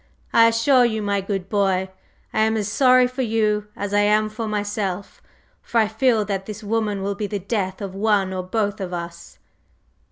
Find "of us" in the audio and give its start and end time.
8.81-9.37